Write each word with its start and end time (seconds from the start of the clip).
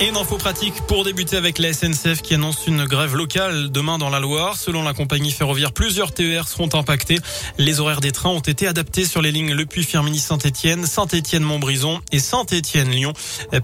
Et 0.00 0.06
une 0.06 0.16
info 0.16 0.36
pratique 0.36 0.74
pour 0.86 1.02
débuter 1.02 1.36
avec 1.36 1.58
la 1.58 1.72
SNCF 1.72 2.22
qui 2.22 2.32
annonce 2.34 2.68
une 2.68 2.84
grève 2.84 3.16
locale 3.16 3.72
demain 3.72 3.98
dans 3.98 4.10
la 4.10 4.20
Loire. 4.20 4.56
Selon 4.56 4.84
la 4.84 4.94
compagnie 4.94 5.32
ferroviaire, 5.32 5.72
plusieurs 5.72 6.12
TER 6.12 6.46
seront 6.46 6.68
impactés. 6.72 7.18
Les 7.58 7.80
horaires 7.80 8.00
des 8.00 8.12
trains 8.12 8.30
ont 8.30 8.38
été 8.38 8.68
adaptés 8.68 9.04
sur 9.04 9.22
les 9.22 9.32
lignes 9.32 9.54
Le 9.54 9.66
Puy-Firminy 9.66 10.20
Saint-Étienne, 10.20 10.86
Saint-Étienne-Montbrison 10.86 12.00
et 12.12 12.20
Saint-Étienne-Lyon. 12.20 13.12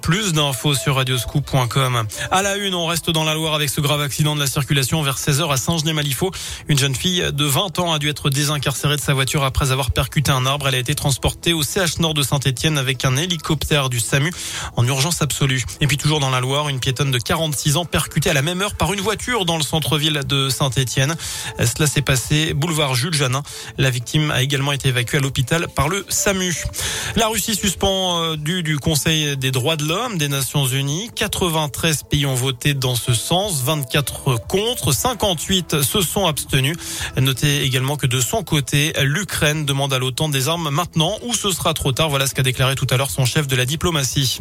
Plus 0.03 0.33
d'infos 0.33 0.75
sur 0.75 0.97
radioscoop.com. 0.97 2.05
À 2.33 2.43
la 2.43 2.57
une, 2.57 2.75
on 2.75 2.87
reste 2.87 3.11
dans 3.11 3.23
la 3.23 3.35
Loire 3.35 3.55
avec 3.55 3.71
ce 3.71 3.81
grave 3.81 4.01
accident 4.01 4.35
de 4.35 4.41
la 4.41 4.49
circulation 4.49 5.05
vers 5.05 5.19
16h 5.19 5.53
à 5.53 5.57
Saint-Genis-Malifaux. 5.57 6.33
Une 6.67 6.79
jeune 6.79 6.97
fille 6.97 7.25
de 7.33 7.45
20 7.45 7.79
ans 7.79 7.93
a 7.93 8.01
dû 8.01 8.09
être 8.09 8.29
désincarcérée 8.29 8.97
de 8.97 9.01
sa 9.01 9.15
voiture 9.15 9.45
après 9.45 9.71
avoir 9.71 9.93
percuté 9.93 10.33
un 10.33 10.47
arbre. 10.47 10.67
Elle 10.67 10.75
a 10.75 10.79
été 10.79 10.97
transportée 10.97 11.53
au 11.53 11.63
CH 11.63 12.01
Nord 12.01 12.15
de 12.15 12.25
Saint-Étienne 12.25 12.77
avec 12.77 13.05
un 13.05 13.17
hélicoptère 13.17 13.89
du 13.89 14.01
SAMU 14.01 14.33
en 14.75 14.85
urgence 14.85 15.23
absolue. 15.23 15.63
Et 15.81 15.87
puis 15.87 15.97
toujours 15.97 16.24
la 16.31 16.41
Loire, 16.41 16.69
une 16.69 16.81
piétonne 16.81 17.11
de 17.11 17.19
46 17.19 17.77
ans 17.77 17.85
percutée 17.85 18.31
à 18.31 18.35
la 18.35 18.43
même 18.43 18.61
heure 18.63 18.75
par 18.75 18.93
une 18.93 19.01
voiture 19.01 19.45
dans 19.45 19.57
le 19.57 19.63
centre-ville 19.63 20.21
de 20.27 20.49
Saint-Étienne. 20.49 21.17
Cela 21.59 21.87
s'est 21.87 22.03
passé 22.03 22.55
boulevard 22.55 22.95
Jules 22.95 23.15
Janin. 23.15 23.43
La 23.79 23.91
victime 23.91 24.31
a 24.31 24.43
également 24.43 24.73
été 24.73 24.89
évacuée 24.89 25.19
à 25.19 25.21
l'hôpital 25.21 25.69
par 25.69 25.89
le 25.89 26.05
SAMU. 26.09 26.65
La 27.17 27.29
Russie 27.29 27.55
suspend 27.55 28.21
euh, 28.21 28.37
du, 28.37 28.63
du 28.63 28.79
Conseil 28.79 29.37
des 29.37 29.51
droits 29.51 29.77
de 29.77 29.85
l'homme 29.85 30.19
des 30.19 30.29
Nations 30.29 30.67
Unies. 30.67 31.11
93 31.15 32.05
pays 32.05 32.27
ont 32.27 32.35
voté 32.35 32.75
dans 32.75 32.95
ce 32.95 33.15
sens, 33.15 33.63
24 33.63 34.47
contre, 34.49 34.93
58 34.93 35.83
se 35.83 36.01
sont 36.01 36.27
abstenus. 36.27 36.77
Notez 37.17 37.63
également 37.63 37.97
que 37.97 38.07
de 38.07 38.21
son 38.21 38.43
côté, 38.43 38.93
l'Ukraine 39.03 39.65
demande 39.65 39.93
à 39.93 39.99
l'OTAN 39.99 40.29
des 40.29 40.49
armes 40.49 40.71
maintenant 40.71 41.17
ou 41.23 41.35
ce 41.35 41.51
sera 41.51 41.75
trop 41.75 41.93
tard. 41.93 42.09
Voilà 42.09 42.27
ce 42.27 42.35
qu'a 42.35 42.43
déclaré 42.43 42.75
tout 42.75 42.87
à 42.91 42.97
l'heure 42.97 43.11
son 43.11 43.25
chef 43.25 43.47
de 43.47 43.57
la 43.57 43.67
diplomatie. 43.67 44.41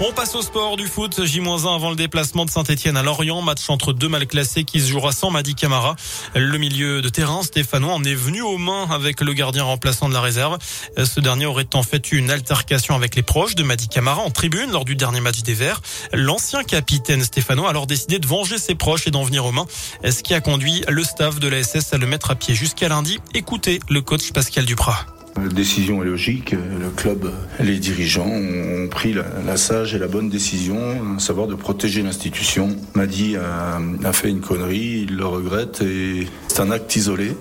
On 0.00 0.12
passe 0.12 0.34
au 0.34 0.42
sport 0.42 0.76
du 0.76 0.88
foot. 0.88 1.24
J-1 1.24 1.72
avant 1.72 1.90
le 1.90 1.96
déplacement 1.96 2.44
de 2.44 2.50
Saint-Etienne 2.50 2.96
à 2.96 3.04
Lorient. 3.04 3.42
Match 3.42 3.70
entre 3.70 3.92
deux 3.92 4.08
mal 4.08 4.26
classés 4.26 4.64
qui 4.64 4.80
se 4.80 4.88
jouera 4.88 5.12
sans 5.12 5.30
Madi 5.30 5.54
Camara. 5.54 5.94
Le 6.34 6.58
milieu 6.58 7.00
de 7.00 7.08
terrain, 7.08 7.42
Stéphano, 7.44 7.88
en 7.90 8.02
est 8.02 8.14
venu 8.14 8.42
aux 8.42 8.58
mains 8.58 8.88
avec 8.90 9.20
le 9.20 9.32
gardien 9.32 9.62
remplaçant 9.62 10.08
de 10.08 10.14
la 10.14 10.20
réserve. 10.20 10.58
Ce 10.96 11.20
dernier 11.20 11.46
aurait 11.46 11.68
en 11.74 11.84
fait 11.84 12.10
eu 12.10 12.16
une 12.16 12.30
altercation 12.30 12.96
avec 12.96 13.14
les 13.14 13.22
proches 13.22 13.54
de 13.54 13.62
Madi 13.62 13.86
Camara 13.86 14.20
en 14.20 14.30
tribune 14.30 14.72
lors 14.72 14.84
du 14.84 14.96
dernier 14.96 15.20
match 15.20 15.42
des 15.42 15.54
Verts. 15.54 15.80
L'ancien 16.12 16.64
capitaine 16.64 17.22
Stéphano 17.22 17.66
a 17.66 17.70
alors 17.70 17.86
décidé 17.86 18.18
de 18.18 18.26
venger 18.26 18.58
ses 18.58 18.74
proches 18.74 19.06
et 19.06 19.12
d'en 19.12 19.22
venir 19.22 19.46
aux 19.46 19.52
mains. 19.52 19.66
Ce 20.02 20.22
qui 20.24 20.34
a 20.34 20.40
conduit 20.40 20.82
le 20.88 21.04
staff 21.04 21.38
de 21.38 21.46
la 21.46 21.62
SS 21.62 21.92
à 21.92 21.98
le 21.98 22.06
mettre 22.08 22.32
à 22.32 22.34
pied 22.34 22.54
jusqu'à 22.54 22.88
lundi. 22.88 23.20
Écoutez 23.32 23.78
le 23.88 24.00
coach 24.00 24.32
Pascal 24.32 24.64
Duprat. 24.64 25.13
La 25.36 25.48
décision 25.48 26.02
est 26.02 26.06
logique. 26.06 26.52
Le 26.52 26.90
club, 26.90 27.30
les 27.60 27.78
dirigeants 27.78 28.30
ont 28.30 28.88
pris 28.88 29.12
la, 29.12 29.56
sage 29.56 29.94
et 29.94 29.98
la 29.98 30.06
bonne 30.06 30.28
décision, 30.28 30.78
à 31.16 31.18
savoir 31.18 31.46
de 31.46 31.54
protéger 31.54 32.02
l'institution. 32.02 32.76
Madi 32.94 33.36
a, 33.36 34.12
fait 34.12 34.30
une 34.30 34.40
connerie, 34.40 35.06
il 35.08 35.16
le 35.16 35.26
regrette 35.26 35.82
et 35.82 36.26
c'est 36.48 36.60
un 36.60 36.70
acte 36.70 36.94
isolé. 36.96 37.36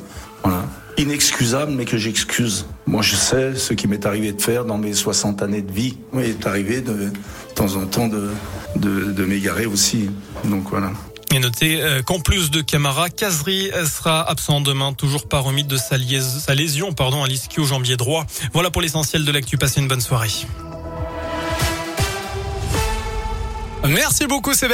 Inexcusable, 0.98 1.72
mais 1.72 1.86
que 1.86 1.98
j'excuse. 1.98 2.66
Moi, 2.86 3.02
je 3.02 3.16
sais 3.16 3.56
ce 3.56 3.74
qui 3.74 3.88
m'est 3.88 4.06
arrivé 4.06 4.32
de 4.32 4.42
faire 4.42 4.64
dans 4.64 4.78
mes 4.78 4.94
60 4.94 5.42
années 5.42 5.64
de 5.64 5.72
vie. 5.72 5.98
Il 6.14 6.20
est 6.22 6.46
arrivé 6.46 6.82
de, 6.82 7.10
temps 7.56 7.76
en 7.76 7.86
temps 7.86 8.08
de, 8.08 8.30
de, 8.76 9.12
de 9.12 9.26
m'égarer 9.26 9.66
aussi. 9.66 10.10
Donc 10.46 10.70
voilà. 10.70 10.92
Et 11.34 11.40
notez 11.40 11.82
euh, 11.82 12.04
qu'en 12.04 12.20
plus 12.20 12.52
de 12.52 12.62
Camara, 12.62 13.10
Kazri 13.10 13.72
sera 13.92 14.22
absent 14.30 14.62
demain, 14.62 14.94
toujours 14.94 15.28
pas 15.28 15.40
remis 15.40 15.64
de 15.64 15.78
sa, 15.78 15.98
sa 16.22 16.54
lésion 16.54 16.94
pardon, 16.94 17.24
à 17.24 17.28
l'ischio 17.28 17.66
jambier 17.66 17.98
droit. 17.98 18.28
Voilà 18.54 18.70
pour 18.70 18.84
l'essentiel 18.84 19.26
de 19.26 19.32
l'actu. 19.32 19.58
Passez 19.58 19.82
une 19.82 19.88
bonne 19.88 20.00
soirée. 20.00 20.30
Merci 23.88 24.28
beaucoup 24.28 24.54
Sébastien. 24.54 24.72